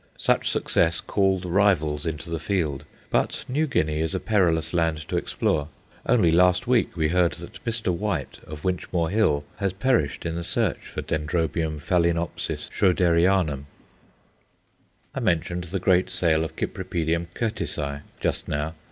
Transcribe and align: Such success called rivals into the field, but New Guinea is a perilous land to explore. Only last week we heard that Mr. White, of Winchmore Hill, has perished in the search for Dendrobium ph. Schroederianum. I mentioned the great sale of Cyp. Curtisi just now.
Such 0.17 0.49
success 0.49 0.99
called 0.99 1.45
rivals 1.45 2.07
into 2.07 2.31
the 2.31 2.39
field, 2.39 2.85
but 3.11 3.45
New 3.47 3.67
Guinea 3.67 3.99
is 3.99 4.15
a 4.15 4.19
perilous 4.19 4.73
land 4.73 5.07
to 5.09 5.15
explore. 5.15 5.67
Only 6.07 6.31
last 6.31 6.65
week 6.65 6.97
we 6.97 7.09
heard 7.09 7.33
that 7.33 7.63
Mr. 7.65 7.93
White, 7.95 8.39
of 8.47 8.63
Winchmore 8.63 9.11
Hill, 9.11 9.43
has 9.57 9.73
perished 9.73 10.25
in 10.25 10.33
the 10.33 10.43
search 10.43 10.87
for 10.87 11.03
Dendrobium 11.03 11.75
ph. 11.77 12.71
Schroederianum. 12.71 13.65
I 15.13 15.19
mentioned 15.19 15.65
the 15.65 15.77
great 15.77 16.09
sale 16.09 16.43
of 16.43 16.55
Cyp. 16.55 17.27
Curtisi 17.35 18.01
just 18.19 18.47
now. 18.47 18.73